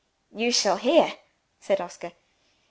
[0.33, 1.13] "You shall hear,"
[1.59, 2.13] said Oscar.